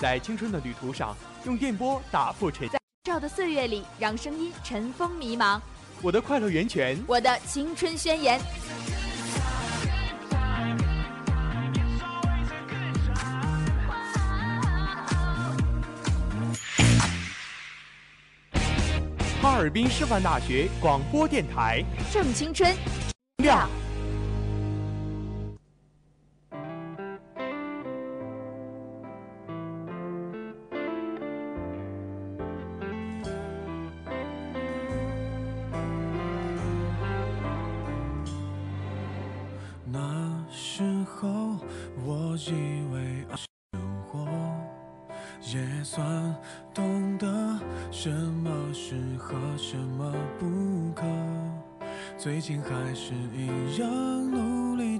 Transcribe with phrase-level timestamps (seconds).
[0.00, 2.68] 在青春的旅途上，用电波打破沉。
[2.68, 5.60] 在照的岁月里，让声音尘封迷茫。
[6.00, 8.40] 我的快乐源泉，我的青春宣言。
[19.42, 22.72] 哈尔滨师范大学广播电台，正青春，
[23.38, 23.68] 亮。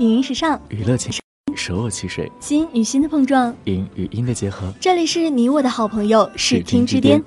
[0.00, 1.12] 影音时尚，娱乐情
[1.54, 4.72] 手握汽水，心与心的碰撞，音与音的结合。
[4.80, 7.22] 这里是你我的好朋友视听之巅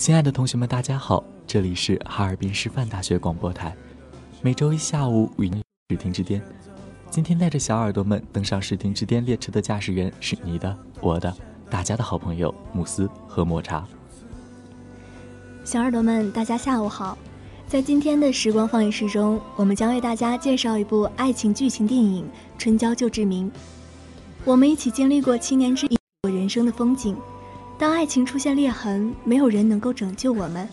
[0.00, 3.76] 亲爱的同学们，大家好，这里是哈尔滨师范大学广播台，
[4.40, 6.42] 每周一下午与您视听之巅。
[7.10, 11.30] 今天带着小耳朵们登上视听之巅列车的驾驶员是你的、我的、
[11.68, 13.86] 大家的好朋友慕斯和抹茶。
[15.64, 17.18] 小耳朵们，大家下午好。
[17.68, 22.24] 在今天的时光放映室中，我们将为大家介绍一部爱情剧情电影
[22.58, 23.50] 《春娇救志明》。
[24.46, 25.86] 我们一起经历过七年之
[26.22, 27.14] 人生的风景。
[27.80, 30.68] 当爱情出现裂痕，没有人能够拯救我们。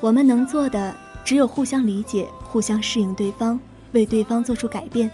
[0.00, 3.58] 我们能做的只有互相理解、互相适应对方，
[3.90, 5.10] 为对方做出改变。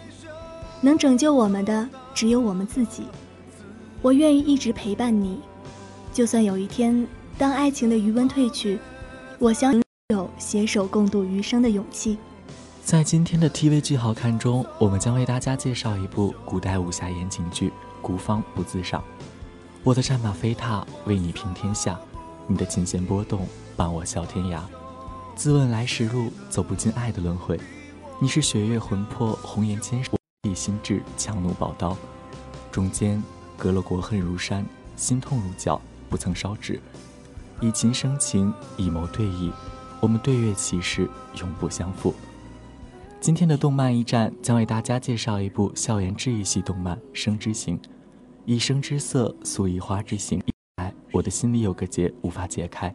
[0.83, 3.05] 能拯救我们的只有我们自己。
[4.03, 5.41] 我愿意一直陪伴你，
[6.13, 7.07] 就算有一天，
[7.39, 8.79] 当爱情的余温褪去，
[9.39, 12.19] 我相信有携手共度余生的勇气。
[12.85, 17.69] 在今天的 TV 剧好看中，我们将为大家介绍一部古代武侠言情剧
[18.03, 19.01] 《孤芳不自赏》。
[19.85, 21.97] 我的战马飞踏，为你平天下；
[22.47, 24.61] 你的琴弦波动，伴我笑天涯。
[25.35, 27.59] 自问来时路，走不进爱的轮回。
[28.21, 30.13] 你是雪月魂魄，红颜千手，
[30.43, 31.97] 地心志，强弩宝刀。
[32.71, 33.21] 中间
[33.57, 34.65] 隔了国恨如山，
[34.95, 36.81] 心痛如绞，不曾烧纸。
[37.61, 39.51] 以情生情，以谋对弈，
[39.99, 41.11] 我们对月起誓，
[41.41, 42.15] 永不相负。
[43.21, 47.77] 今天的动漫驿站将为大家介绍一部校园治愈系动漫《生之行》，
[48.45, 50.43] 一生之色素以花之形。
[50.79, 52.93] 来，我的心里有个结无法解开，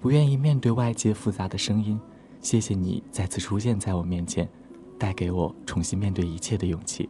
[0.00, 2.00] 不愿意面对外界复杂的声音。
[2.40, 4.48] 谢谢你再次出现在我面前，
[4.98, 7.06] 带给我重新面对一切的勇气。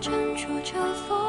[0.00, 1.19] 斟酌着风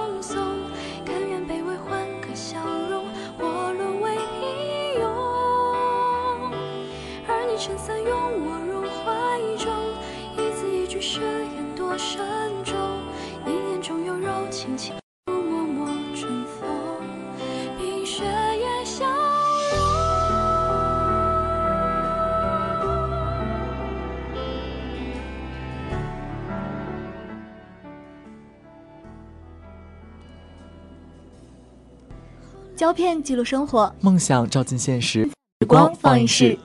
[32.92, 35.24] 胶片记录生活，梦想照进现实，
[35.62, 36.60] 时光放映室。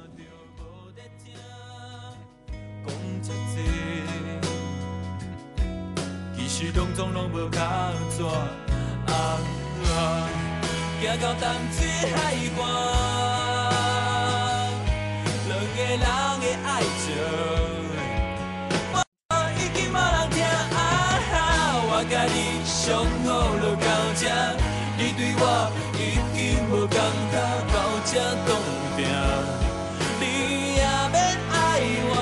[2.84, 3.62] 讲一切，
[6.36, 7.60] 其实拢总拢无靠
[8.10, 8.42] 纸啊
[9.06, 9.38] 啊！
[11.00, 12.60] 行到淡水海岸，
[15.46, 16.04] 两个人的
[16.66, 17.14] 爱情，
[18.90, 18.96] 我
[19.54, 20.74] 已经无人听啊！
[21.86, 23.28] 我甲你相好
[23.62, 23.86] 就到
[24.16, 24.26] 这，
[24.98, 25.65] 你对我已经无感觉，
[28.16, 28.50] 到这冻
[28.96, 29.04] 定。
[30.18, 30.24] 你
[30.76, 30.82] 也
[31.12, 31.16] 免
[31.52, 31.54] 爱
[32.08, 32.14] 我，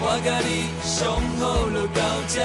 [0.00, 0.48] 我甲你
[0.82, 0.90] 上
[1.38, 2.36] 好就到这，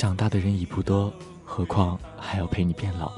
[0.00, 1.12] 长大的人已不多，
[1.44, 3.12] 何况还要陪你变老？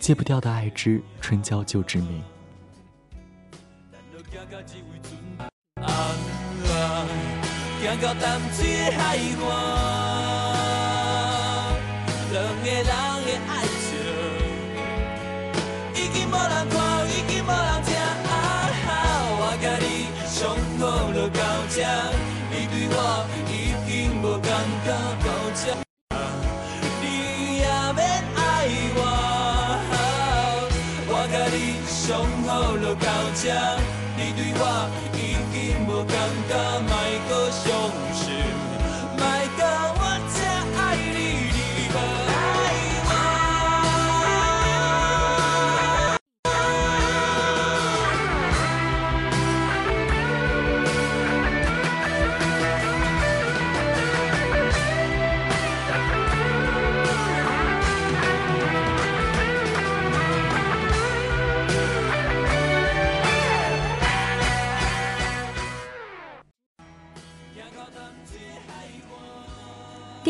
[0.00, 2.20] 戒不掉的爱之春娇旧之名。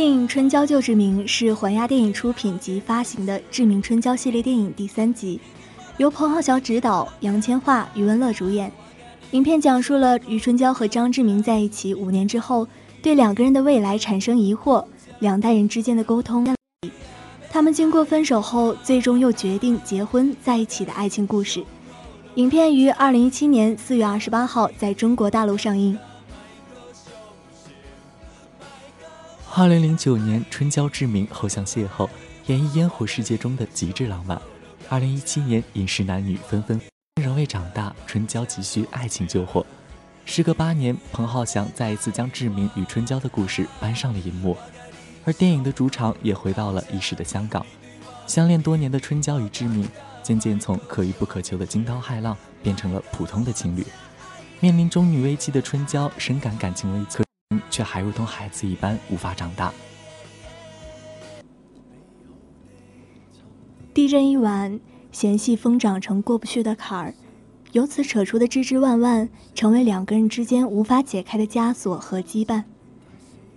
[0.01, 5.39] 电影《春娇救志明》是环亚电影出品及发行的《志明春娇》系列电影第三集，
[5.99, 8.73] 由彭浩翔执导，杨千嬅、余文乐主演。
[9.33, 12.67] 影片讲述了余春娇和张志明在一起五年之后，
[13.03, 14.83] 对两个人的未来产生疑惑，
[15.19, 16.49] 两代人之间的沟通。
[17.51, 21.63] 他们经过分手后，最终又决定结婚在一起的爱情故事。
[22.37, 25.99] 影片于二零一七年四月二十八号在中国大陆上映。
[29.53, 32.09] 二零零九年，春娇志明后巷邂逅，
[32.47, 34.41] 演绎烟火世界中的极致浪漫。
[34.89, 36.81] 二零一七年，影视男女纷纷
[37.21, 39.67] 仍未长大，春娇急需爱情救火。
[40.25, 44.57] 时隔八年，彭浩翔再一次将志明与春娇的故事搬上了银幕，
[45.25, 47.67] 而电影的主场也回到了遗失的香港。
[48.29, 49.87] 相恋多年的春娇与志明，
[50.23, 53.85] 渐渐从可遇不可求的惊涛骇浪，变成了普通的情侣。
[54.61, 57.19] 面临中女危机的春娇，深感感情危机。
[57.71, 59.73] 却还如同孩子一般无法长大。
[63.93, 64.79] 地震一晚，
[65.11, 67.15] 嫌隙疯长成过不去的坎儿，
[67.73, 72.63] 由此扯出的枝枝蔓蔓，成为两个人之间无法解开的枷锁和羁绊。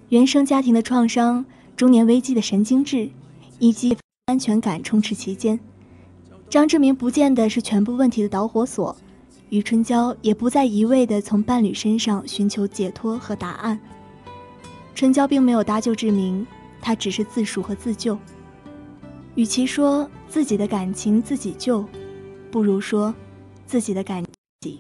[0.10, 1.46] 原生家庭的创伤，
[1.76, 3.10] 中年危机的神经质，
[3.60, 3.96] 以及
[4.26, 5.60] 安全感充斥其间。
[6.50, 8.96] 张志明不见得是全部问题的导火索，
[9.54, 13.80] 余春娇也不再一味地从伴侣身上寻求解脱和答案。
[14.96, 16.44] 春娇并没有搭救志明，
[16.82, 18.18] 她只是自赎和自救。
[19.36, 21.86] 与其说自己的感情自己救，
[22.50, 23.14] 不如说
[23.68, 24.24] 自己的感
[24.62, 24.80] 己。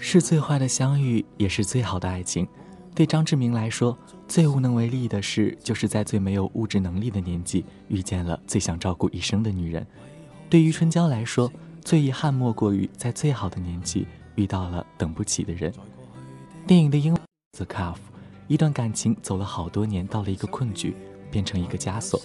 [0.00, 2.44] 是最坏的相遇，也是最好的爱情。
[2.92, 9.84] 对张志明来说，最无能为力的事，就是在最没有物质能力的年纪遇见了最想照顾一生的女人；
[10.48, 11.48] 对于春娇来说，
[11.84, 15.72] 最遗憾莫过于在最好的年纪遇到了等不起的人。
[16.66, 17.22] 电影的英文
[17.56, 17.96] The Cuff，
[18.48, 20.94] 一段感情走了好多年，到了一个困局，
[21.30, 22.20] 变成一个枷锁，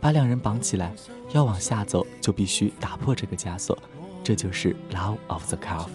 [0.00, 0.92] 把两人绑起来，
[1.32, 3.78] 要往下走就必须打破这个枷锁，
[4.22, 5.88] 这就是 Love of the Cuff。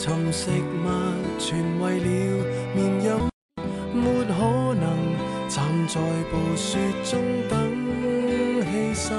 [0.00, 0.88] 寻食物，
[1.38, 2.06] 全为了
[2.74, 3.30] 绵饮，
[3.92, 4.59] 没可
[5.92, 5.98] 在
[6.30, 7.58] 暴雪中等
[8.62, 9.10] 牺牲。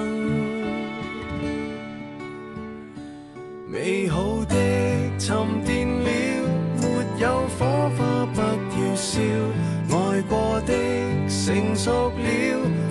[3.67, 4.55] 美好的
[5.19, 5.35] 沉
[5.65, 6.07] 淀了，
[6.79, 6.85] 没
[7.19, 7.27] 有
[7.59, 7.59] 火
[7.97, 7.99] 花
[8.33, 9.19] 不要烧。
[9.89, 10.71] 爱过的
[11.27, 12.21] 成熟了，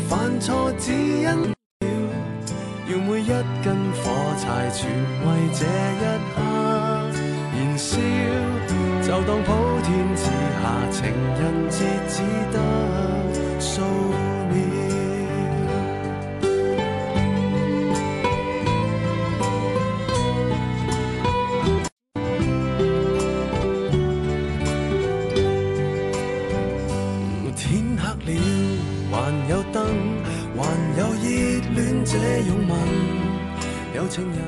[0.07, 1.55] 犯错只因了，
[2.87, 3.29] 要每一
[3.65, 4.91] 根火柴全
[5.25, 6.37] 为这一刻。
[7.57, 7.97] 燃烧，
[9.01, 9.49] 就当普
[9.85, 10.25] 天之
[10.61, 10.99] 下情
[11.41, 11.79] 人节
[12.11, 12.21] 只
[12.53, 12.57] 得
[13.81, 14.61] 数秒。
[27.57, 28.41] 天黑了，
[29.11, 29.15] 还
[29.49, 29.79] 有灯，
[30.55, 30.59] 还
[30.99, 31.31] 有热
[31.75, 32.13] 恋这
[32.47, 32.73] 拥吻，
[33.97, 34.39] 有情人。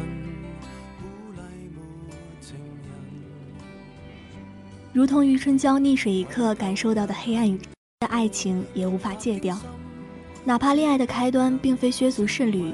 [4.93, 7.59] 如同余春娇溺水一刻感受到的黑暗与
[8.03, 9.57] 的爱情，也无法戒掉。
[10.45, 12.73] 哪怕恋爱的开端并非削足适履，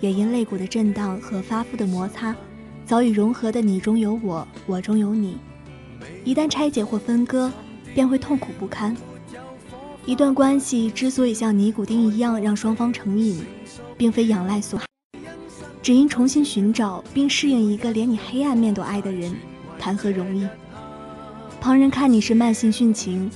[0.00, 2.34] 也因肋骨的震荡和发肤的摩擦，
[2.86, 5.36] 早已融合的你中有我，我中有你。
[6.24, 7.52] 一旦拆解或分割，
[7.94, 8.96] 便会痛苦不堪。
[10.06, 13.44] 一段关系之所以像尼古丁一样让双方成瘾，
[13.98, 14.86] 并非仰赖所害，
[15.82, 19.30] 只因重新寻找并适应一个连你黑暗面都爱的人，
[19.78, 20.48] 谈何容易？
[21.60, 23.30] 旁人看你是慢性殉情，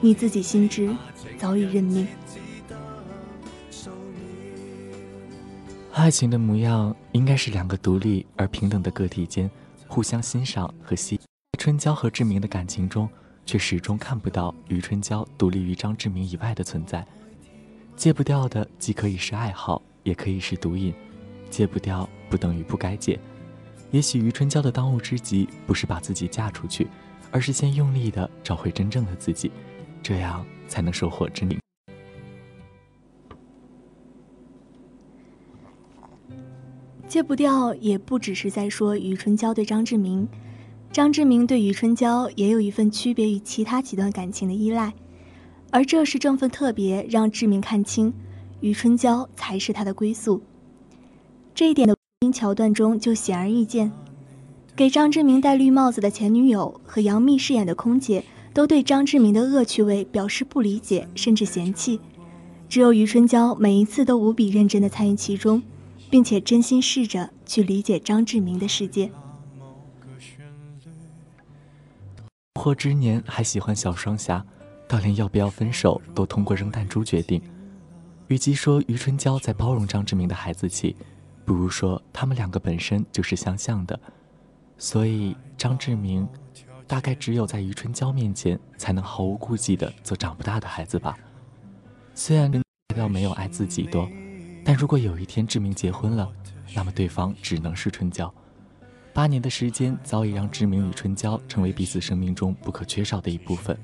[0.00, 0.94] 你自己心知
[1.38, 2.06] 早已认命。
[5.92, 9.50] 爱情的模样应该是两个独立而平等的个体间
[9.88, 11.18] 互相欣赏和吸。
[11.58, 13.08] 春娇和志明的感情中，
[13.46, 17.04] 却始终看不到余春娇独立于张志明以外的存在。
[17.96, 20.92] 戒不掉的既可以是爱好，也可以是毒瘾。
[21.48, 23.18] 戒不掉不等于不该戒。
[23.90, 26.86] 也许余春娇的当务之急不是把自己嫁出去。
[27.32, 29.50] 而是先用力的找回真正的自己，
[30.08, 31.58] 这样才能收获真理。
[37.08, 40.28] 戒不掉，也不只是在说余春娇对张志明，
[40.92, 44.94] 张志明对余春娇也有一份区别于其他几段感情的依赖，
[45.72, 48.14] 而这是这份特别让志明看清，
[48.60, 50.40] 余春娇才是他的归宿。
[51.52, 51.96] 这一点的
[52.32, 53.90] 桥段中就显而易见。
[54.76, 58.22] 给张志明戴绿帽子的前女友和杨幂饰演的空姐，
[58.56, 62.00] 都对张志明的恶趣味表示不理解，甚至嫌弃。
[62.70, 65.62] 只有余春娇每一次都无比认真地参与其中，
[66.08, 69.12] 并且真心试着去理解张志明的世界。
[72.54, 74.42] 或之年还喜欢小双侠，
[74.88, 77.42] 到连要不要分手都通过扔弹珠决定。
[78.28, 80.96] 与其说余春娇在包容张志明的孩子气，
[81.44, 84.00] 不如说他们两个本身就是相像的。
[84.78, 86.26] 所以，张志明
[86.86, 91.16] 大概只有在余春娇面前才能毫无顾忌地做长不大的孩子吧。
[92.14, 92.50] 虽然
[92.96, 94.08] 要没有爱自己多，
[94.64, 96.30] 但如果有一天志明结婚了，
[96.74, 98.32] 那么对方只能是春娇。
[99.12, 103.76] 八年的时间早已让志明与春娇成为彼此生命中不可缺少的一部分。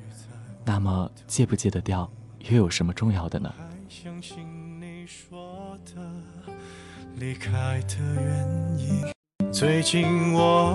[0.65, 2.11] 那么，戒不戒得掉，
[2.51, 3.53] 又有什么重要的呢？
[7.17, 9.05] 离开的原因。
[9.53, 10.75] 最近我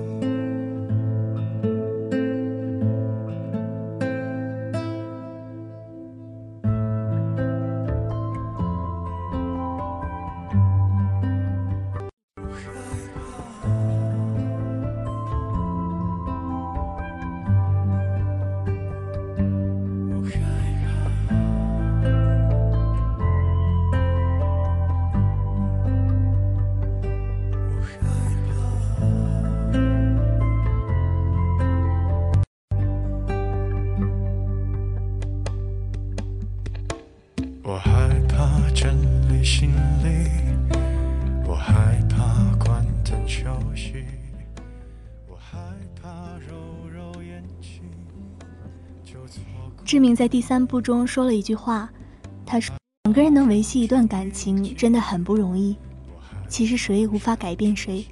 [50.01, 51.87] 明在第三部中说了一句话，
[52.43, 55.75] 他说：“两个人能维系一段感情真的很不容易。
[56.49, 58.03] 其实谁也无法改变谁，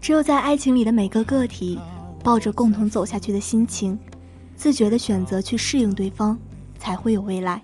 [0.00, 1.78] 只有在爱情里的每个个体，
[2.22, 3.98] 抱着共同走下去的心情，
[4.54, 6.38] 自觉的选择去适应对方，
[6.78, 7.60] 才会有未来。”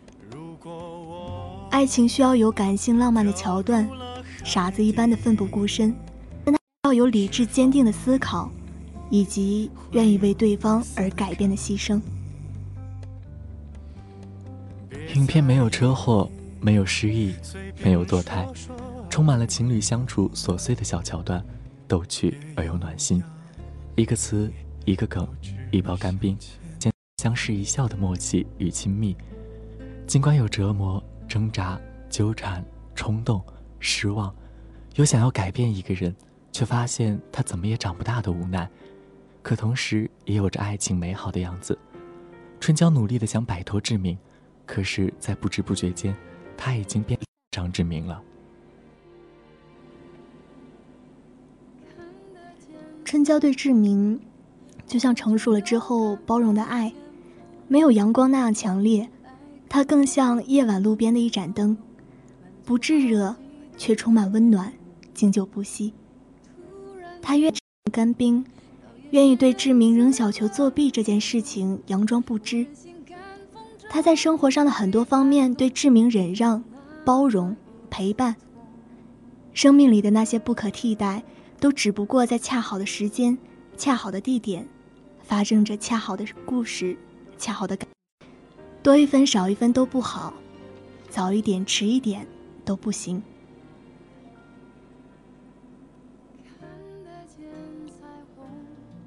[1.70, 3.88] 爱情需要有感性浪漫的桥段，
[4.44, 5.94] 傻子一般的奋不顾身，
[6.44, 8.50] 但他要有理智坚定的思考，
[9.08, 12.00] 以及愿意为对方而改变的牺牲。
[15.16, 16.30] 影片没有车祸，
[16.60, 17.34] 没有失忆，
[17.82, 18.46] 没有堕胎，
[19.08, 21.42] 充满了情侣相处琐碎的小桥段，
[21.88, 23.24] 逗趣而又暖心。
[23.94, 24.52] 一个词，
[24.84, 25.26] 一个梗，
[25.70, 26.36] 一包干冰，
[27.16, 29.16] 相视一笑的默契与亲密。
[30.06, 31.02] 尽管有折磨。
[31.28, 31.76] 挣扎、
[32.08, 33.42] 纠缠、冲动、
[33.80, 34.32] 失望，
[34.94, 36.14] 有想要改变一个人，
[36.52, 38.70] 却发现他怎么也长不大的无奈，
[39.42, 41.76] 可同时也有着爱情美好的样子。
[42.60, 44.16] 春娇努力的想摆脱志明，
[44.66, 46.14] 可是，在不知不觉间，
[46.56, 47.18] 他已经变
[47.52, 48.20] 张志明了。
[53.04, 54.20] 春娇对志明，
[54.84, 56.92] 就像成熟了之后包容的爱，
[57.68, 59.08] 没有阳光那样强烈。
[59.68, 61.76] 它更像夜晚路边的一盏灯，
[62.64, 63.36] 不炙热，
[63.76, 64.72] 却充满温暖，
[65.14, 65.92] 经久不息。
[67.22, 67.52] 他愿
[67.92, 68.44] 干冰，
[69.10, 72.66] 愿意对志明扔小球作弊这件事情佯装不知。
[73.96, 76.62] 他在生活上的很多方面对志明忍让、
[77.02, 77.56] 包容、
[77.88, 78.36] 陪伴。
[79.54, 81.22] 生命里的那些不可替代，
[81.58, 83.38] 都只不过在恰好的时间、
[83.74, 84.68] 恰好的地点，
[85.22, 86.94] 发生着恰好的故事、
[87.38, 87.88] 恰好的感。
[88.82, 90.34] 多一分少一分都不好，
[91.08, 92.26] 早一点迟一点
[92.66, 93.22] 都不行。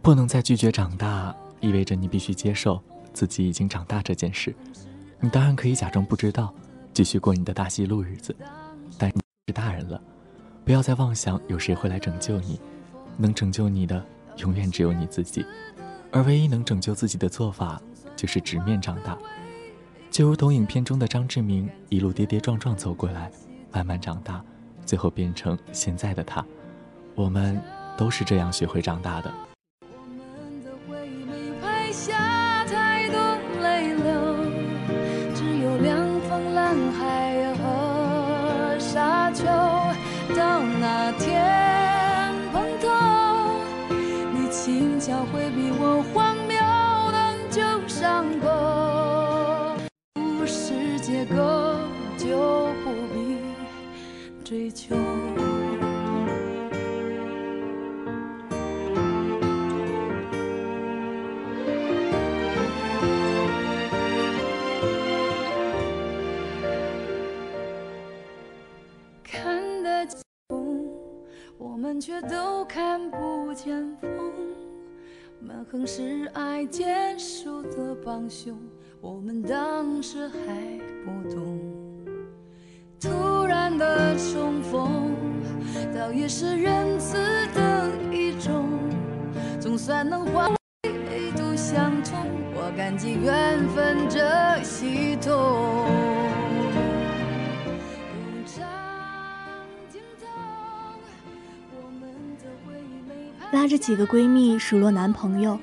[0.02, 2.82] 不能再拒绝长大，意味着你必须接受
[3.14, 4.56] 自己已经长大这件事。
[5.22, 6.54] 你当然可以假装不知道，
[6.94, 8.36] 继续过你的大西路日子，
[8.98, 10.02] 但你是大人了，
[10.64, 12.60] 不要再妄想有谁会来拯救你。
[13.18, 14.02] 能拯救你的，
[14.38, 15.46] 永远只有你自己。
[16.10, 17.82] 而唯一能拯救自己的做法，
[18.16, 19.18] 就是直面长大。
[20.10, 23.30] 就如同影片中的张志明一路跌跌撞撞走过来，
[23.74, 24.42] 慢慢长大，
[24.86, 26.44] 最后变成现在的他。
[27.14, 27.62] 我们
[27.98, 29.49] 都是这样学会长大的。
[51.30, 51.80] 个
[52.18, 53.38] 就不必
[54.44, 54.96] 追求。
[69.24, 70.90] 看得见风，
[71.58, 74.10] 我们却都看不见风。
[75.40, 78.58] 蛮横是爱结束的帮凶。
[79.02, 80.38] 我们当时还
[81.06, 81.58] 不懂，
[83.00, 85.16] 突然的重逢，
[85.96, 87.18] 倒也是仁慈
[87.54, 88.68] 的一种。
[89.60, 90.50] 总算能化
[90.84, 95.86] 唯独相同，我感激缘分这系统。
[103.54, 105.58] 拉着几个闺蜜数落男朋友，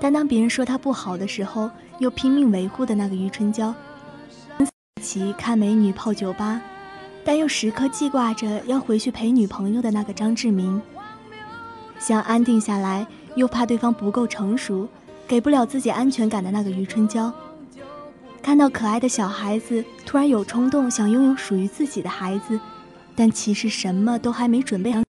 [0.00, 1.68] 但当别人说他不好的时候。
[1.98, 3.74] 又拼命维护的那个余春娇，
[4.96, 6.60] 一起看美女泡酒吧，
[7.24, 10.80] 但又时刻记挂着要回去陪女朋友的那个张志明，
[11.98, 14.88] 想安定下来又怕对方不够成熟，
[15.26, 17.32] 给不了自己安全感的那个余春娇，
[18.40, 22.60] 看到可爱的小孩子突然有冲动想拥有属于自己的孩子，
[23.16, 25.02] 但其实什么都还没准备好。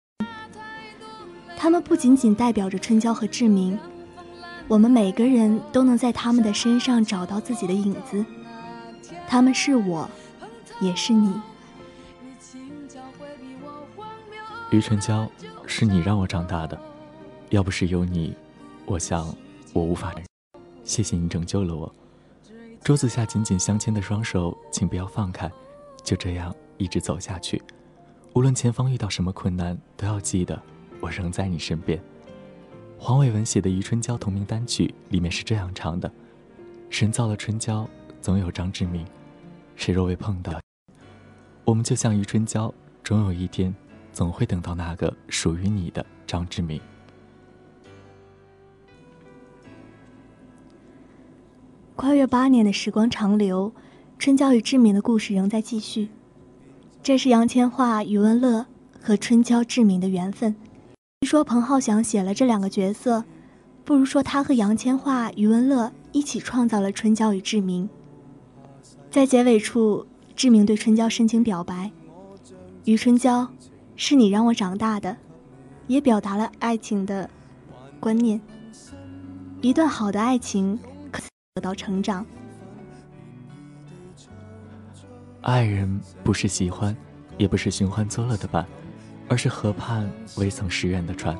[1.57, 3.77] 他们不仅仅代表着春娇和志明。
[4.69, 8.25] 我们每个人都能在他们的身上找到自己的影子，
[9.25, 10.09] 他们是我，
[10.81, 11.33] 也是你。
[14.69, 15.25] 余春娇，
[15.65, 16.77] 是你让我长大的，
[17.49, 18.35] 要不是有你，
[18.85, 19.33] 我想
[19.71, 20.13] 我无法。
[20.83, 21.89] 谢谢你拯救了我。
[22.83, 25.49] 桌子下紧紧相牵的双手，请不要放开，
[26.03, 27.61] 就这样一直走下去。
[28.33, 30.61] 无论前方遇到什么困难，都要记得，
[30.99, 31.97] 我仍在你身边。
[32.99, 36.11] 黄伟文写的《余春娇》同名单曲里面是这样唱的
[36.89, 37.87] ：“神造了春娇，
[38.21, 39.05] 总有张志明。
[39.75, 40.59] 谁若未碰到，
[41.63, 43.73] 我们就像余春娇，终有一天，
[44.11, 46.81] 总会等到那个属于你的张志明。
[51.95, 53.71] 跨越八年的时光长流，
[54.17, 56.09] 春娇与志明的故事仍在继续。
[57.03, 58.65] 这是杨千嬅、余文乐
[58.99, 60.55] 和春娇、志明的缘分。
[61.25, 63.25] 说彭浩翔写了这两个角色，
[63.83, 67.89] 不如说他和杨千嬅、余文乐一起创造了春娇与志明。
[69.09, 71.91] 在结尾处，志明对春娇深情表白
[72.85, 73.47] ：“余春娇，
[73.95, 75.17] 是你让我长大的，
[75.87, 77.29] 也表达了爱情的
[77.99, 78.39] 观念。
[79.61, 80.79] 一段好的爱情
[81.11, 81.21] 可。”
[81.55, 82.23] 得到成长。
[85.41, 86.95] 爱人不是喜欢，
[87.35, 88.63] 也不是寻欢作乐的伴，
[89.27, 91.37] 而是河畔未曾识远的船。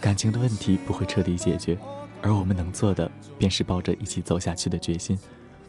[0.00, 1.76] 感情的问题不会彻底解决，
[2.22, 5.18] 而我们能做的，便是抱着一起走下去的决心，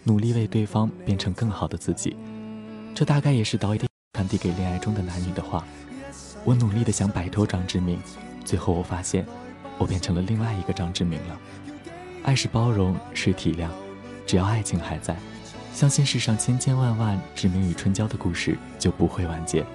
[0.03, 2.15] 努力为对方变成更好的自己。
[2.95, 5.65] 这大概也是导演传递给恋爱中的男女的话。
[6.43, 7.99] 我努力的想摆脱张志明，
[8.43, 9.25] 最后我发现，
[9.77, 11.39] 我变成了另外一个张志明了。
[12.23, 13.67] 爱是包容，是体谅，
[14.25, 15.15] 只要爱情还在，
[15.73, 19.65] 相信世上千千万万志明与春娇的故事就不会完结。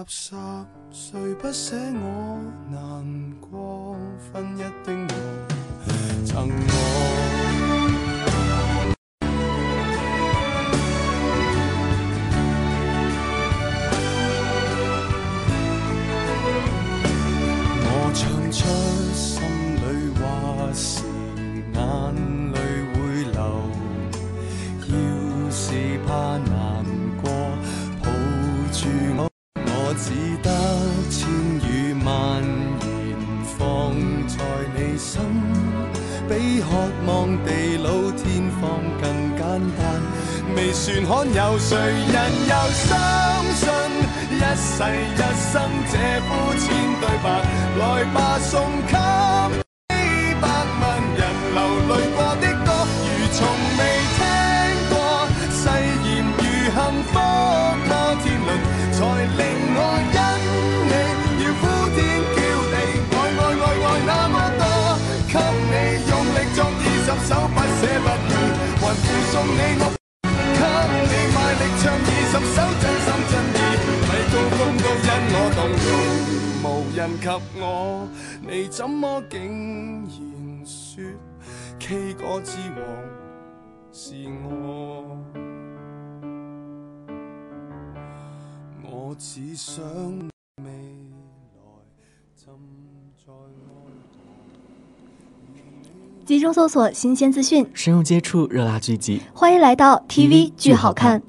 [0.00, 0.34] 垃圾？
[0.90, 3.94] 谁不舍我难过？
[4.32, 5.06] 分一丁
[37.10, 39.04] 望地老天荒更
[39.36, 39.42] 简
[39.76, 39.80] 单。
[40.54, 42.88] 未算罕有，谁人又相
[43.60, 43.68] 信
[44.30, 44.72] 一世
[45.16, 45.20] 一
[45.50, 45.52] 生
[45.90, 46.62] 这肤浅
[47.00, 47.26] 对白？
[47.78, 48.54] 来吧，送
[48.86, 49.59] 给
[69.30, 69.82] 送你我。
[70.22, 70.28] 给
[71.06, 73.58] 你卖力唱二十首真心真意，
[74.06, 75.88] 米高峰都因我动容，
[76.64, 76.66] 无
[76.96, 77.26] 人及
[77.60, 77.64] 我，
[78.42, 79.34] 你怎么竟
[80.04, 81.02] 然说
[81.78, 82.78] K 歌之王
[83.92, 84.04] 是
[84.44, 85.16] 我？
[88.82, 89.84] 我只想
[90.62, 90.64] 未
[96.30, 101.20] 集中搜索新鲜资讯，深入接触热辣剧集，欢迎来到 TV 剧好看。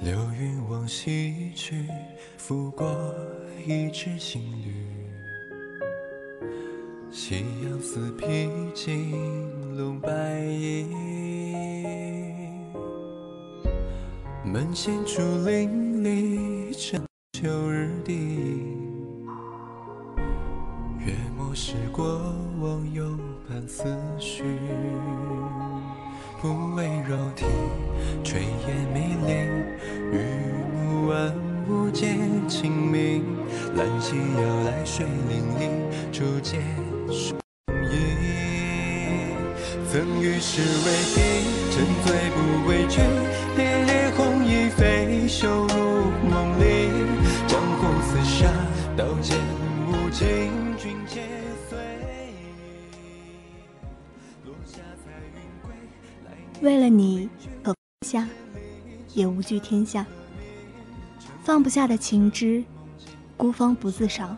[0.00, 1.88] 流云往西去，
[2.36, 3.12] 拂过
[3.66, 4.72] 一支新绿。
[7.10, 9.10] 夕阳似披金
[9.76, 10.87] 笼白衣，
[14.50, 18.12] 门前竹林里成秋日的
[21.04, 22.06] 月末时过
[22.58, 23.04] 往有
[23.46, 23.84] 伴思
[24.18, 24.42] 绪，
[26.40, 27.44] 不为肉体
[28.24, 29.32] 炊烟迷离，
[30.16, 30.18] 雨
[30.74, 31.34] 幕万
[31.68, 32.16] 物皆
[32.48, 33.22] 清明，
[33.76, 35.68] 兰溪摇来水淋漓，
[36.10, 36.62] 初见
[37.12, 37.34] 树
[37.92, 37.98] 影。
[39.90, 41.20] 曾与世为敌，
[41.70, 42.27] 沉醉
[56.68, 57.30] 为了你，
[57.62, 57.76] 可放
[58.06, 58.28] 下，
[59.14, 60.04] 也无惧天下。
[61.42, 62.62] 放不下的情之，
[63.38, 64.36] 孤芳不自赏。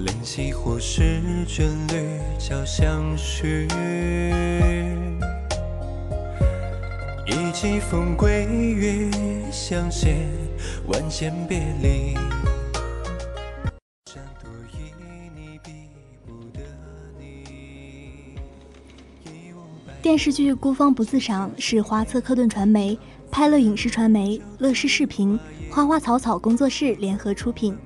[0.00, 3.68] 灵犀或是眷侣交相许，
[7.26, 9.10] 一季风归于
[9.52, 10.26] 相携，
[10.86, 12.14] 万千别离。
[20.00, 22.98] 电视剧《孤芳不自赏》是华策科顿传媒、
[23.30, 25.38] 拍乐影视传媒、乐视视频、
[25.70, 27.76] 花花草草工作室联合出品，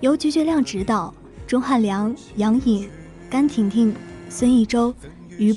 [0.00, 1.14] 由菊觉亮执导，
[1.46, 2.88] 钟汉良、杨颖、
[3.30, 3.94] 甘婷婷、
[4.28, 4.92] 孙艺洲、
[5.38, 5.54] 于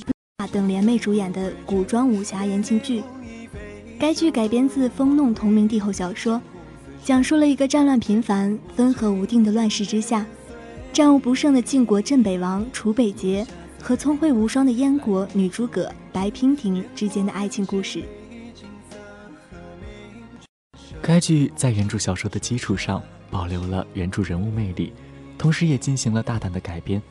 [0.51, 3.01] 等联袂主演的古装武侠言情剧。
[3.97, 6.39] 该剧改编自风弄同名帝后小说，
[7.03, 10.23] 讲述了一个战乱频繁、分合无定的乱世之下，
[10.93, 13.45] 战无不胜的晋国镇北王楚北捷。
[13.81, 18.03] 和聪慧无双的燕国女诸葛白娉婷之间的爱情故事。
[21.01, 24.91] 该剧在原著小说的基础上保留了原著人物魅力，
[25.39, 27.01] 同时也进行了大胆的改编，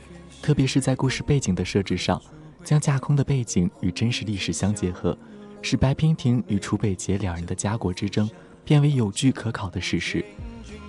[0.43, 2.21] 特别是在故事背景的设置上，
[2.62, 5.17] 将架空的背景与真实历史相结合，
[5.62, 8.31] 使白娉婷与楚北捷两人的家国之争
[8.67, 10.23] 变为有据可考的事实。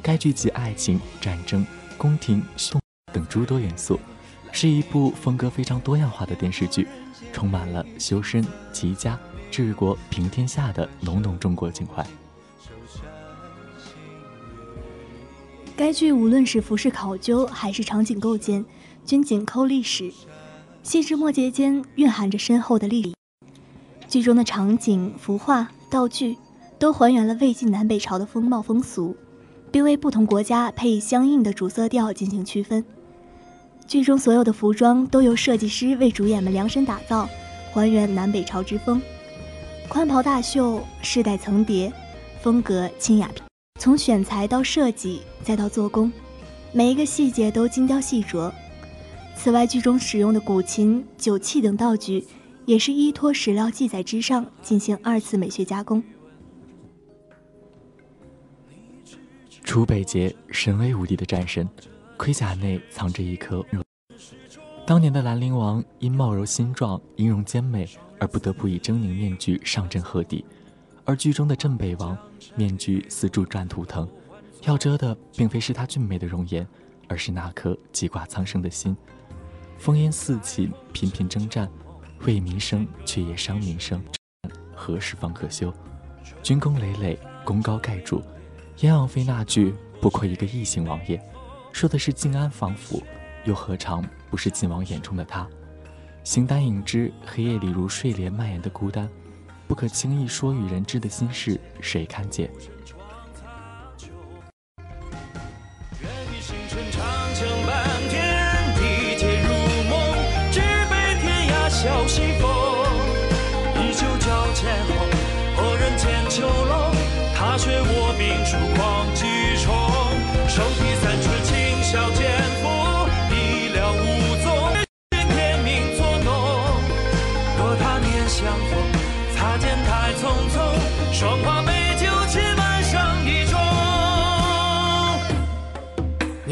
[0.03, 1.65] 该剧集爱情、战争、
[1.97, 2.79] 宫廷、凶
[3.13, 3.97] 等诸多元素。
[4.51, 6.87] 是一部风格非常多样化的电视剧，
[7.31, 9.17] 充满了修身、齐家、
[9.51, 12.03] 治国、平天下的浓浓中国情怀。
[15.79, 18.65] 该剧无论是服饰考究还是场景构建，
[19.05, 20.11] 均紧扣历史，
[20.83, 23.13] 细枝末节间蕴含着深厚的历史。
[24.05, 26.35] 剧中的场景、服化、道具
[26.77, 29.15] 都还原了魏晋南北朝的风貌风俗，
[29.71, 32.83] 并为不同国家配以相应的主色调进行区分。
[33.87, 37.29] 剧中所有的服装都由设计师为主演们量身打造，
[37.71, 39.01] 还原南北朝之风。
[39.87, 41.89] 宽袍大袖，饰带层叠，
[42.41, 43.31] 风格清雅。
[43.79, 46.11] 从选材到设计，再到做工，
[46.73, 48.51] 每一个细节都精雕细琢。
[49.37, 52.25] 此外，剧中使用的古琴、酒器等道具，
[52.65, 56.03] 也是依托史料记载之上进行二次美学加工。
[59.63, 61.67] 楚北捷，神威无敌的战神。
[62.17, 63.65] 盔甲内藏着一颗。
[64.85, 67.87] 当年的兰陵王因貌柔心壮、音容兼美
[68.19, 70.43] 而不得不以狰狞面具上阵贺敌，
[71.05, 72.17] 而剧中的镇北王
[72.59, 74.05] 面具四处战图腾，
[74.63, 76.67] 要遮的并非是他俊美的容颜，
[77.07, 78.95] 而是那颗记挂苍生的心。
[79.81, 81.71] 烽烟四起，频频征战，
[82.25, 84.03] 为民生却也伤民生，
[84.75, 85.73] 何时方可休？
[86.43, 88.21] 军功累累，功高盖主，
[88.79, 91.17] 燕王妃那句不过一个异姓王爷。
[91.71, 93.01] 说的是靖安防府，
[93.45, 95.47] 又何尝不是晋王眼中的他？
[96.25, 99.09] 形单影只，黑夜里如睡莲蔓延的孤单，
[99.69, 102.49] 不可轻易说与人知的心事，谁看见？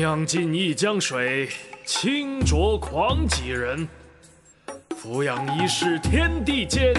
[0.07, 1.49] 将尽一江水，
[1.85, 3.85] 清浊狂几人？
[4.95, 6.93] 俯仰一世天地间，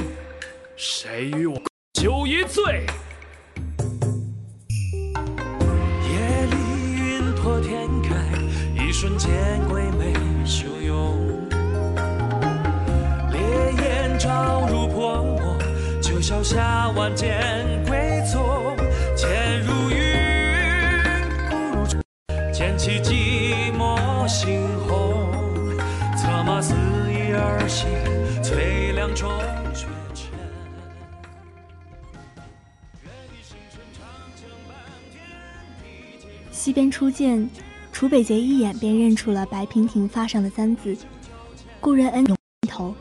[0.77, 1.59] 谁与我
[1.95, 2.85] 酒一醉？
[6.03, 6.57] 夜里
[6.99, 8.15] 云破天开，
[8.77, 9.33] 一瞬间
[9.71, 10.13] 鬼魅
[10.45, 11.49] 汹涌。
[13.33, 13.41] 烈
[13.87, 15.57] 焰照入破墨，
[16.03, 18.77] 九霄下万剑归宗。
[22.77, 25.31] 起寂寞猩红，
[26.17, 26.75] 策马肆
[27.09, 27.89] 意而行，
[28.43, 29.31] 催凉中。
[36.51, 37.49] 西边初见，
[37.93, 40.97] 楚北捷一眼便认出了白娉婷发上的簪子
[41.81, 42.37] ：“故人恩永
[42.69, 42.93] 头。”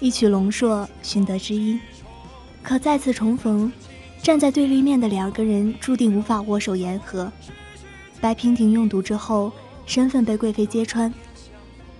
[0.00, 1.78] 一曲龙硕，寻得知音。
[2.62, 3.70] 可再次重逢，
[4.22, 7.30] 站在对立面的两个人注定无法握手言和。
[8.24, 9.52] 白娉婷用毒之后，
[9.84, 11.12] 身份被贵妃揭穿。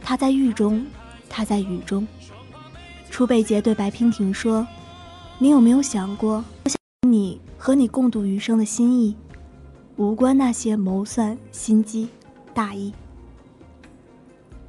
[0.01, 0.83] 她在狱中，
[1.29, 2.09] 他在雨中。
[3.11, 4.67] 楚北捷对白娉婷说
[5.39, 9.15] ：“你有没有想过，我想你和你共度余生的心意，
[9.97, 12.09] 无关那些谋算、心机、
[12.55, 12.95] 大义。”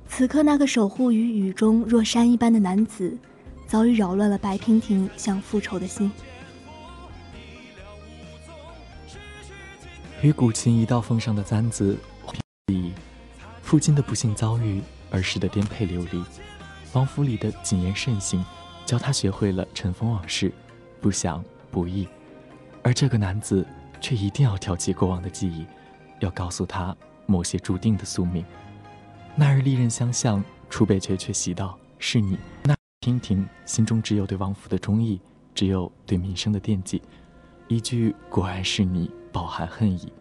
[0.10, 3.18] 此刻，那个守护于雨中若山一般的男子，
[3.66, 6.12] 早已扰乱了白娉婷想复仇的心。
[10.26, 11.96] 与古琴一道奉上的簪子，
[12.74, 12.92] 忆
[13.62, 16.24] 父亲的不幸遭遇，儿时的颠沛流离，
[16.94, 18.44] 王府里的谨言慎行，
[18.88, 20.52] 教他学会了尘封往事，
[21.00, 22.08] 不想不义。
[22.82, 23.64] 而这个男子
[24.02, 25.64] 却一定要挑起过往的记忆，
[26.22, 28.44] 要告诉他某些注定的宿命。
[29.36, 32.36] 那日利刃相向，楚北绝却喜道：“是你。”
[32.66, 35.22] 那娉婷心中只有对王府的忠义，
[35.54, 37.00] 只有对民生的惦记。
[37.68, 40.14] 一句“果然是你”，饱含恨意。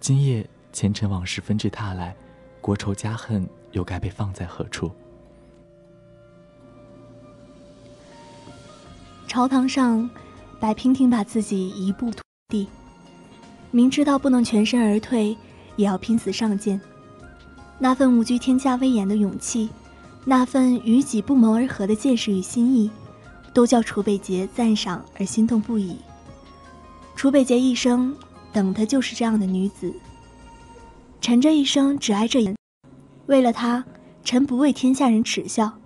[0.00, 2.16] 今夜前尘往事纷至沓来，
[2.62, 4.90] 国仇家恨又该被放在何处？
[9.26, 10.08] 朝堂上，
[10.58, 12.66] 白娉婷把自己一步土地，
[13.70, 15.36] 明知道不能全身而退，
[15.76, 16.80] 也要拼死上剑。
[17.78, 19.68] 那份无惧天下威严的勇气，
[20.24, 22.90] 那份与己不谋而合的见识与心意，
[23.52, 25.98] 都叫楚北捷赞赏而心动不已。
[27.14, 28.16] 楚北捷一生
[28.52, 29.92] 等的就是这样的女子。
[31.20, 32.56] 臣这一生只爱这人，
[33.26, 33.84] 为了她，
[34.22, 35.78] 臣不为天下人耻笑，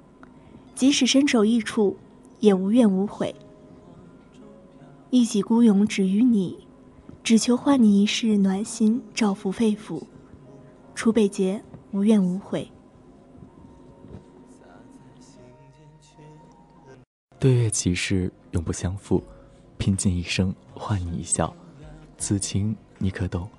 [0.74, 1.96] 即使身首异处，
[2.40, 3.34] 也无怨无悔。
[5.10, 6.66] 一己孤勇只于你，
[7.22, 10.02] 只求换你一世暖心照拂肺腑。
[10.94, 12.70] 楚北捷无怨无悔。
[17.38, 19.22] 对月起事，永不相负。
[19.78, 21.52] 拼尽一生换你一笑，
[22.22, 23.50] 此情你可懂？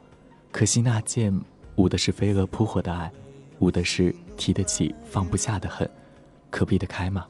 [0.49, 1.37] 可惜那剑
[1.75, 3.11] 舞的是飞蛾扑火的爱，
[3.59, 5.87] 舞的是提得起放不下的恨，
[6.49, 7.27] 可避得开吗？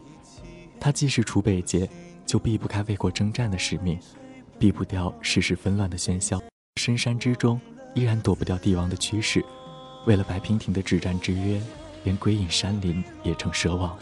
[0.80, 1.89] 他既是楚北捷，
[2.24, 4.00] 就避不开为国征战的使命，
[4.60, 6.39] 避不掉世事纷乱的喧嚣。
[6.80, 7.60] 深山之中，
[7.96, 9.43] 依然躲不掉帝王的驱使。
[10.06, 11.60] 为了白娉婷的止战之约，
[12.04, 13.98] 连归隐山林也成奢望。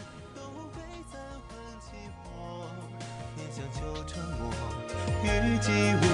[5.61, 6.10] 几无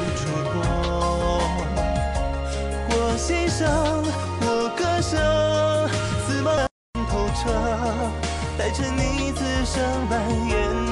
[3.57, 3.67] 我心伤，
[4.41, 5.17] 我歌声，
[6.27, 6.47] 似梦
[7.09, 7.49] 透彻，
[8.55, 10.13] 带着你此生蔓
[10.47, 10.86] 延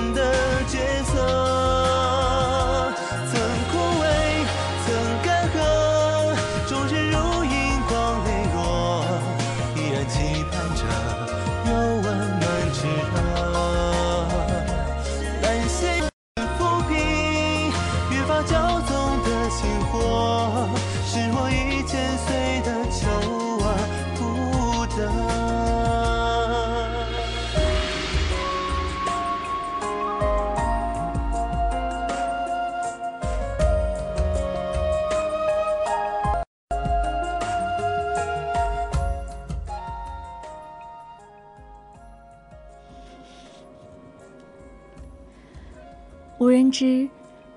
[46.56, 47.08] 人知。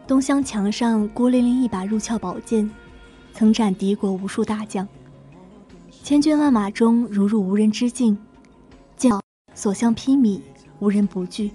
[0.07, 2.69] 东乡墙上孤零零一把入鞘宝剑，
[3.33, 4.89] 曾斩敌国无数大将。
[6.03, 8.17] 千军万马中，如入无人之境，
[8.97, 9.13] 剑
[9.55, 10.41] 所向披靡，
[10.81, 11.51] 无人不惧。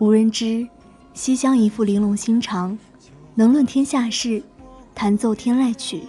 [0.00, 0.68] 无人知，
[1.14, 2.76] 西厢一副玲珑心肠，
[3.36, 4.42] 能论天下事，
[4.94, 6.02] 弹奏天籁曲，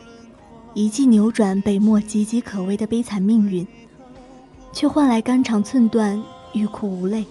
[0.74, 3.68] 一记扭转北漠岌岌可危的悲惨命运，
[4.72, 6.20] 却换来肝肠寸断，
[6.54, 7.24] 欲哭无泪。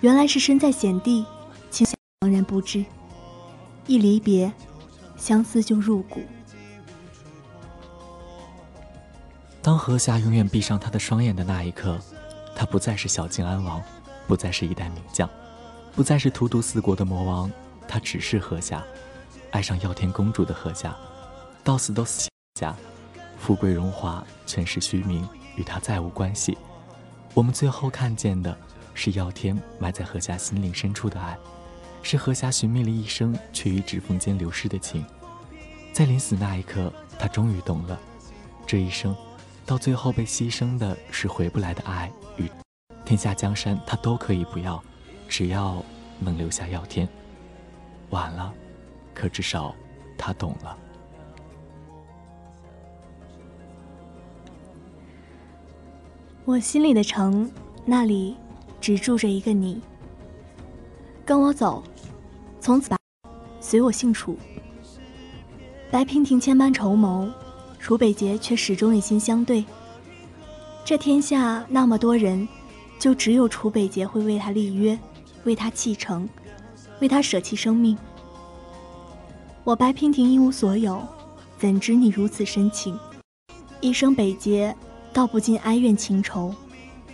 [0.00, 1.26] 原来是身在险地。
[2.28, 2.84] 茫然不知，
[3.86, 4.52] 一离别，
[5.16, 6.20] 相思就入骨。
[9.62, 11.98] 当何霞永远闭上他的双眼的那一刻，
[12.54, 13.82] 他不再是小晋安王，
[14.26, 15.28] 不再是一代名将，
[15.96, 17.50] 不再是荼毒四国的魔王，
[17.88, 18.84] 他只是何霞，
[19.50, 20.94] 爱上耀天公主的何霞，
[21.64, 22.28] 到死都死
[22.60, 22.76] 家，
[23.38, 25.26] 富贵荣华全是虚名，
[25.56, 26.58] 与他再无关系。
[27.32, 28.54] 我们最后看见的
[28.92, 31.34] 是耀天埋在何霞心灵深处的爱。
[32.10, 35.04] 是何霞寻觅了一生，却于指缝间流失的情，
[35.92, 38.00] 在临死那一刻，他终于懂了，
[38.66, 39.14] 这一生，
[39.66, 42.50] 到最后被牺牲的是回不来的爱与
[43.04, 44.82] 天下江山，他都可以不要，
[45.28, 45.84] 只要
[46.18, 47.06] 能留下耀天。
[48.08, 48.54] 晚了，
[49.12, 49.74] 可至少
[50.16, 50.78] 他懂了。
[56.46, 57.52] 我心里的城，
[57.84, 58.34] 那里
[58.80, 59.82] 只住着一个你。
[61.26, 61.84] 跟我走，
[62.60, 62.96] 从此吧，
[63.60, 64.36] 随我姓楚。
[65.90, 67.28] 白娉婷千般筹谋，
[67.78, 69.64] 楚北捷却始终一心相对。
[70.84, 72.46] 这天下那么多人，
[72.98, 74.98] 就只有楚北捷会为他立约，
[75.44, 76.28] 为他弃城，
[77.00, 77.96] 为他舍弃生命。
[79.64, 81.02] 我白娉婷一无所有，
[81.58, 82.98] 怎知你如此深情？
[83.80, 84.74] 一生北捷，
[85.12, 86.54] 道不尽哀怨情仇，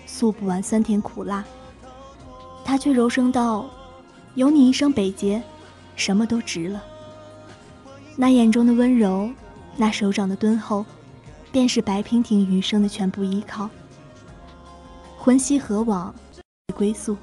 [0.06, 1.44] 诉不完酸甜苦辣。
[2.64, 3.68] 他却柔声道。
[4.34, 5.42] 有你一生北捷，
[5.94, 6.82] 什么都值了。
[8.16, 9.30] 那眼中的温柔，
[9.76, 10.84] 那手掌的敦厚，
[11.52, 13.70] 便是白娉婷余生的全部依靠。
[15.16, 16.12] 魂兮何往，
[16.74, 17.16] 归宿。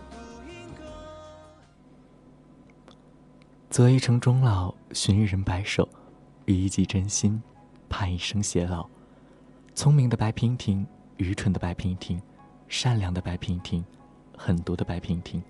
[3.70, 5.88] 择一城终老，寻一人白首，
[6.46, 7.42] 与一己真心，
[7.90, 8.88] 盼一生偕老。
[9.76, 10.86] 聪明的白娉婷，
[11.18, 12.22] 愚蠢的白娉婷，
[12.68, 13.84] 善良的白娉婷，
[14.38, 15.42] 狠毒的白娉婷，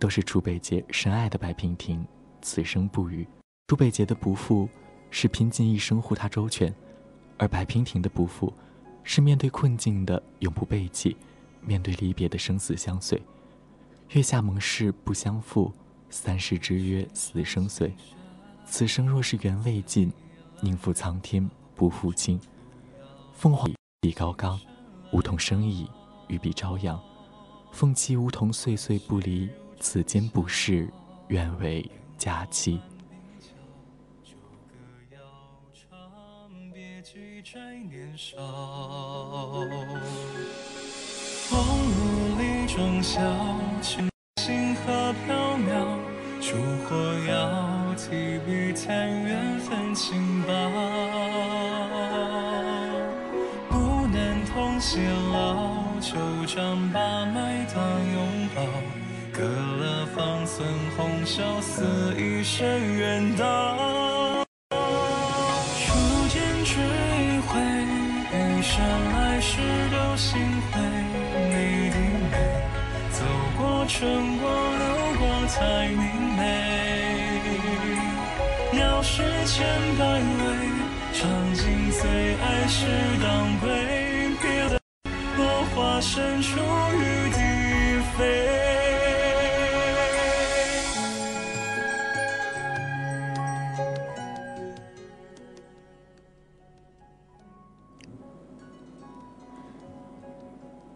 [0.00, 2.04] 都是楚北捷深爱的白娉婷，
[2.40, 3.24] 此生不渝。
[3.68, 4.66] 楚北捷的不负，
[5.10, 6.72] 是拼尽一生护她周全；
[7.36, 8.52] 而白娉婷的不负，
[9.04, 11.16] 是面对困境的永不背弃，
[11.60, 13.22] 面对离别的生死相随。
[14.12, 15.70] 月下盟誓不相负。
[16.08, 17.94] 三世之约，死生随。
[18.64, 20.10] 此生若是缘未尽，
[20.60, 22.40] 宁负苍天不负卿。
[23.32, 23.70] 凤凰
[24.00, 24.58] 比高冈，
[25.12, 25.86] 梧桐生意
[26.26, 27.00] 与彼朝阳。
[27.70, 29.48] 凤栖梧桐，岁岁不离。
[29.80, 30.86] 此间不是，
[31.28, 32.78] 愿为佳期。
[41.48, 41.58] 风
[42.38, 43.20] 里中小
[43.80, 45.98] 青星河缥缈，
[46.40, 46.54] 烛
[46.84, 46.94] 火
[47.26, 50.52] 摇，提笔残缘分轻薄。
[53.70, 56.14] 不能同偕老，旧
[56.46, 58.62] 账把脉当拥抱。
[59.40, 60.68] 隔了方寸
[60.98, 64.09] 红绡，似一生远道。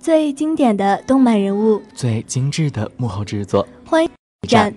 [0.04, 4.10] 最经典的动漫人物，最精致的幕后制作，欢迎
[4.46, 4.70] 战。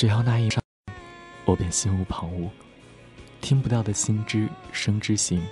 [0.00, 0.58] 只要那一刹，
[1.44, 2.48] 我便心无旁骛，
[3.42, 5.42] 听不到的心之声之行。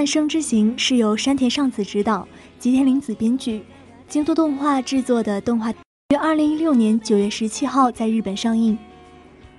[0.00, 2.26] 漫《生之行》是由山田尚子执导，
[2.58, 3.62] 吉田玲子编剧，
[4.08, 5.70] 京都动画制作的动画，
[6.08, 8.78] 于二零一六年九月十七号在日本上映。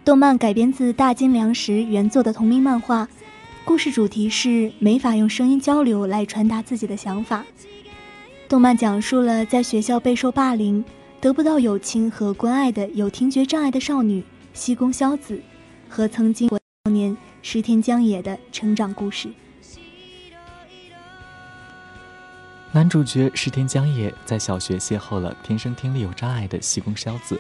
[0.03, 3.07] 动漫改编自大金良时原作的同名漫画，
[3.63, 7.45] 故事主题是没法用声音交流来传达自己的想法。
[8.49, 10.83] 动漫讲述了在学校备受霸凌、
[11.19, 14.23] 得不到友情和关爱的有听觉障碍的少女
[14.55, 15.39] 西宫硝子
[15.87, 19.29] 和曾经少年石田将野的成长故事。
[22.74, 27.38] 男主角石田江野在小学邂逅了天生听力有障碍的西宫硝子，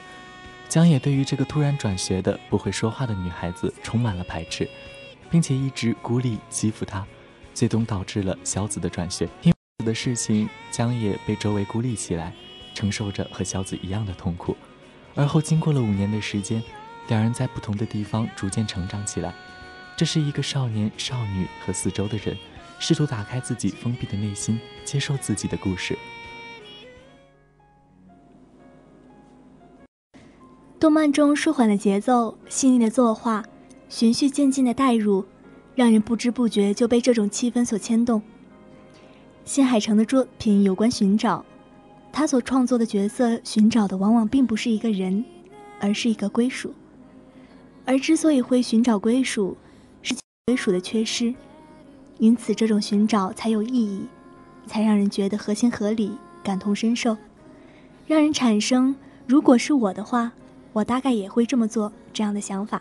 [0.67, 4.67] 江野对于这个突然转学的不会说话的女孩子充满了排斥，
[5.29, 7.07] 并且一直孤立欺负她，
[7.53, 9.25] 最终导致了硝子的转学。
[9.41, 12.33] 因此的事情，江野被周围孤立起来，
[12.73, 14.57] 承受着和硝子一样的痛苦。
[15.15, 16.61] 而后经过了五年的时间，
[17.07, 19.33] 两人在不同的地方逐渐成长起来。
[19.95, 22.35] 这是一个少年、少女和四周的人。
[22.81, 25.95] 试图打开自己封闭的内心，接受自己的故事。
[30.79, 33.45] 动漫中舒缓的节奏、细腻的作画、
[33.87, 35.23] 循序渐进的带入，
[35.75, 38.19] 让人不知不觉就被这种气氛所牵动。
[39.45, 41.45] 新海诚的作品有关寻找，
[42.11, 45.23] 他所创作的角色寻找的往往并不是一个人，
[45.79, 46.73] 而是一个归属。
[47.85, 49.55] 而之所以会寻找归属，
[50.01, 50.15] 是
[50.47, 51.31] 归属的缺失，
[52.21, 54.05] 因此这种寻找才有意义，
[54.67, 57.17] 才让人觉得合情合理、感同身受，
[58.05, 58.95] 让人产生
[59.25, 60.31] “如果是我的话，
[60.71, 62.79] 我大概也会这么做”这样的想法。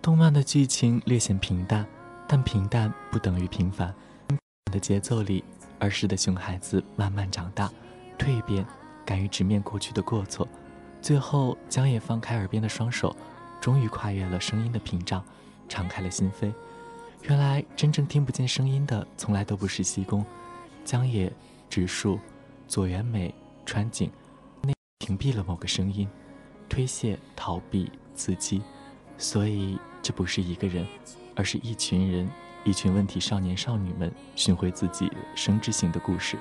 [0.00, 1.84] 动漫的剧情略显平淡，
[2.28, 3.92] 但平淡不等于平凡。
[4.70, 5.42] 的节奏里，
[5.80, 7.68] 儿时的熊孩子慢慢长大，
[8.16, 8.64] 蜕变，
[9.04, 10.46] 敢于直面过去的过错。
[11.02, 13.16] 最后，江野放开耳边的双手，
[13.60, 15.24] 终于跨越了声音的屏障，
[15.68, 16.52] 敞开了心扉。
[17.22, 20.24] 原来，真正听不见声音的，从来都不是西宫、
[20.84, 21.32] 江野、
[21.68, 22.20] 直树、
[22.68, 24.10] 左原美、川井，
[24.62, 26.08] 那屏蔽了某个声音，
[26.68, 28.62] 推卸、逃避、刺激。
[29.18, 30.86] 所以，这不是一个人，
[31.34, 32.30] 而是一群人，
[32.64, 36.38] 一群问题少年少女们寻回自己生之行的故事。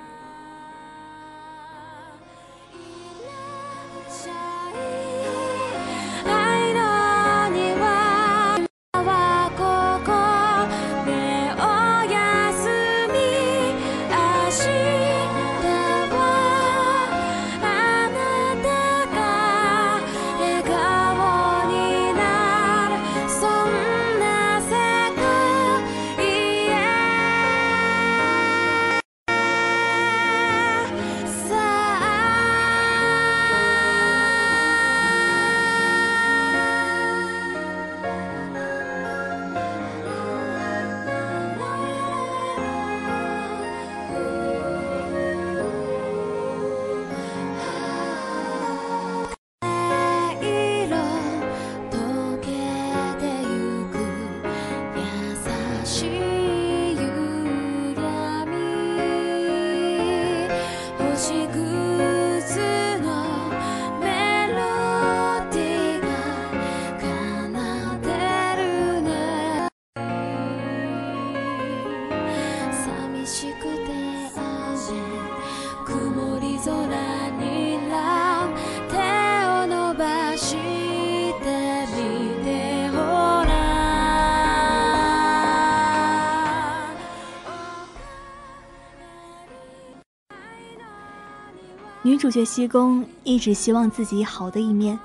[92.15, 94.97] 女主角西宫一直希望自己好的一面，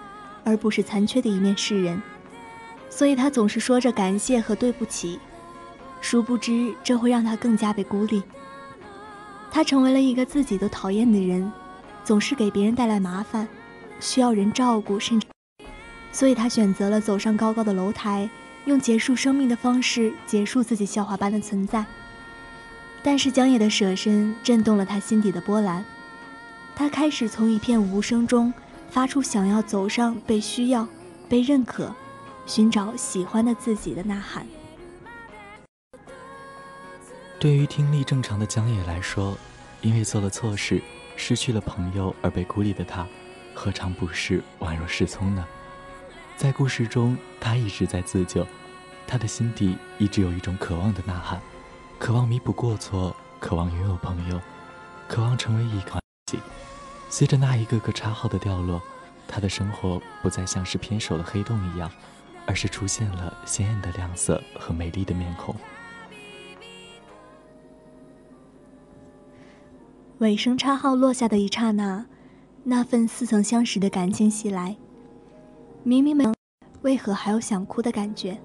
[0.45, 2.01] 而不是残缺的一面示人，
[2.89, 5.19] 所以她总是说着感谢和对不起，
[6.01, 8.23] 殊不知这会让她更加被孤立。
[9.51, 11.51] 她成为了一个自己都讨厌的人，
[12.05, 13.49] 总是给别人带来麻烦，
[13.99, 15.27] 需要人照顾，甚至，
[16.13, 18.31] 所以她选择了走上高高的楼台，
[18.67, 21.85] 用结束生命的方式结束自己笑话般的存在。
[23.03, 25.85] 但是江野的舍身震动了她心底的波澜。
[26.75, 28.53] 他开始从一片无声中
[28.91, 30.87] 发出想要走上被需要、
[31.29, 31.95] 被认可、
[32.47, 34.47] 寻找喜欢的自己的呐喊。
[37.39, 39.37] 对于听力正常的江野来说，
[39.81, 40.83] 因为做了错事、
[41.17, 43.07] 失去了朋友而被孤立的他，
[43.55, 45.47] 何尝不是宛若失聪呢？
[46.37, 48.47] 在故事中，他一直在自救，
[49.07, 51.41] 他的心底一直有一种渴望的呐喊，
[51.99, 54.41] 渴望弥补过错，渴望拥有朋友，
[55.07, 56.00] 渴望成为一个。
[57.11, 58.81] 随着那一个个叉号的掉落，
[59.27, 61.91] 他的生活不再像是偏守的黑洞一样，
[62.47, 65.55] 而是出现了鲜艳的亮色和美丽的面孔。
[70.19, 72.07] 尾声叉号落下的一刹那，
[72.63, 74.77] 那份似曾相识的感情袭来。
[75.83, 76.33] 明明没，
[76.83, 78.39] 为何还有想哭的感觉？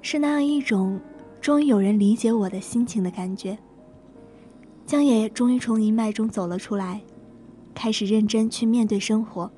[0.00, 0.98] 是那样一种
[1.40, 3.58] 终于有人理解我的心情的感觉。
[4.86, 7.00] 江野终于从阴霾中走了出来。
[7.74, 9.50] 开始认真去面对生活。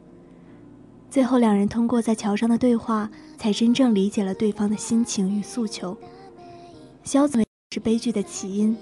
[1.10, 5.96] 最后，两人通过在桥上的对话，才真正理解了对方的心情与诉求。
[7.04, 7.42] 萧子
[7.72, 8.76] 是悲剧的起因，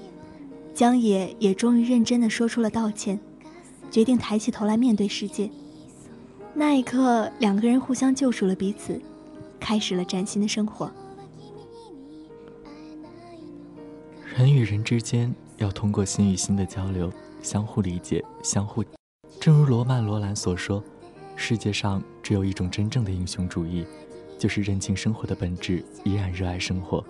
[0.72, 3.20] 江野也终于认真的说出了道歉，
[3.90, 5.50] 决定抬起头来面对世界。
[6.54, 9.00] 那一刻，两个人互相救赎了彼此，
[9.60, 10.90] 开始了崭新的生活。
[14.36, 17.12] 人与人之间要通过心与心的交流，
[17.42, 18.82] 相互理解，相互。
[19.40, 20.82] 正如罗曼·罗兰所说
[21.36, 23.86] ：“世界上只有一种真正的英雄主义，
[24.38, 27.04] 就是认清生活的本质，依然热爱生活。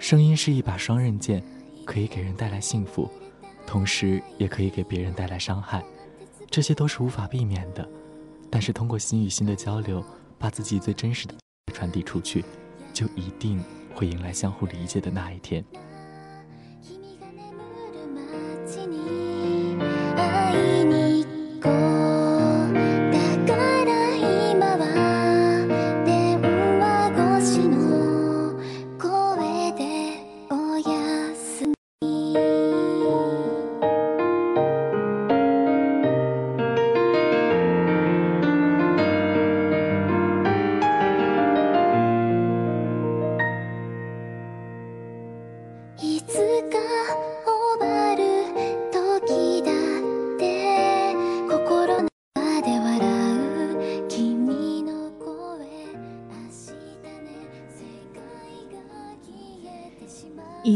[0.00, 1.42] 声音是一把双刃剑，
[1.84, 3.08] 可以给人带来幸福，
[3.66, 5.84] 同时也可以给别人带来伤害。
[6.50, 7.88] 这些都是无法避免的。
[8.50, 10.04] 但是通过心与心的交流，
[10.38, 11.34] 把自己最真实的
[11.72, 12.44] 传递出去，
[12.92, 13.62] 就一定
[13.94, 15.64] 会迎来相互理解的那一天。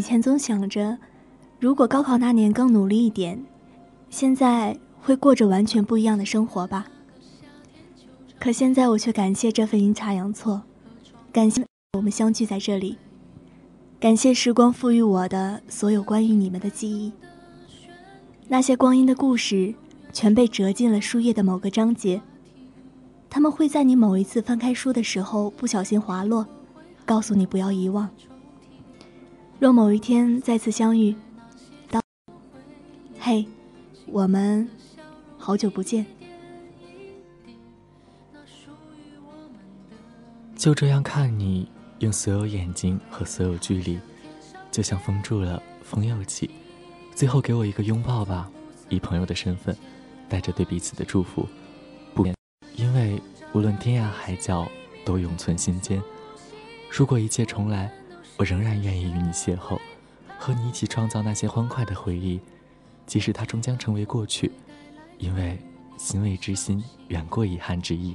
[0.08, 0.96] 前总想着，
[1.60, 3.44] 如果高考那年更努力一点，
[4.08, 6.86] 现在会过着完全不一样的生活吧。
[8.38, 10.62] 可现在我却感谢这份阴差阳错，
[11.30, 12.96] 感谢我们相聚在这里，
[14.00, 17.12] 感谢时光赋予我的所有关于你们的记忆。
[18.48, 19.74] 那些光阴的故事，
[20.14, 22.22] 全被折进了书页的某个章节，
[23.28, 26.46] 他们会在你某一次翻开书的时候不小心滑落，
[27.04, 28.08] 告诉你不要遗忘。
[29.60, 31.12] 若某一天再次相遇，
[31.90, 32.00] 当，
[33.18, 33.44] 嘿，
[34.06, 34.68] 我们
[35.36, 36.06] 好久不见。
[40.54, 43.98] 就这样看你，用所有眼睛和所有距离，
[44.70, 46.48] 就像封住了，风又起。
[47.16, 48.48] 最后给我一个拥抱吧，
[48.88, 49.76] 以朋友的身份，
[50.28, 51.48] 带着对彼此的祝福。
[52.14, 52.24] 不，
[52.76, 53.20] 因为
[53.52, 54.68] 无论天涯海角，
[55.04, 56.00] 都永存心间。
[56.88, 57.92] 如果一切重来。
[58.38, 59.78] 我仍然愿意与你邂逅，
[60.38, 62.40] 和你一起创造那些欢快的回忆，
[63.04, 64.52] 即使它终将成为过去，
[65.18, 65.58] 因为
[65.96, 68.14] 欣慰之心远过遗憾之意。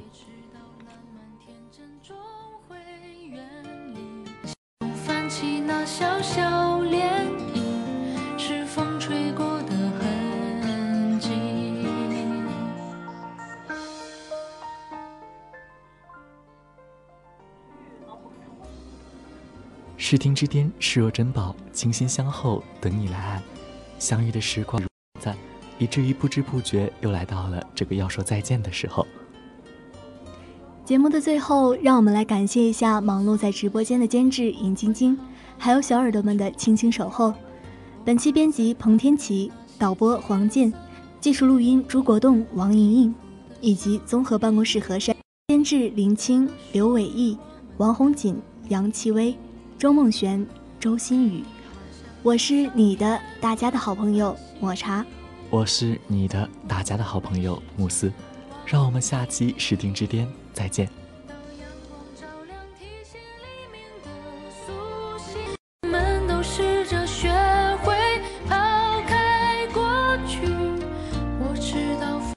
[5.29, 6.62] 起那小小
[20.13, 23.41] 视听之巅，视若珍宝，倾心相候，等你来爱。
[23.97, 24.87] 相遇的时光如
[25.19, 25.35] 在，
[25.79, 29.07] 以至于不知不觉又来到了这个要说再见的时候。
[30.85, 35.17] 节目的最后，让我们来感谢一下忙碌在直播间的监制尹晶晶，
[35.57, 37.33] 还有小耳朵们的倾情守候。
[38.05, 40.71] 本期编辑彭天琪，导播黄健，
[41.19, 43.15] 技术录音朱国栋、王莹莹，
[43.61, 45.15] 以及综合办公室何山，
[45.47, 47.35] 监制林青、刘伟毅、
[47.77, 48.39] 王红锦、
[48.69, 49.35] 杨奇薇。
[49.83, 50.47] 周梦璇、
[50.79, 51.43] 周新宇，
[52.21, 55.05] 我是你的大家的好朋友抹茶，
[55.49, 58.09] 我是你的大家的好朋友慕斯，
[58.65, 60.87] 让我们下期视听之巅再见。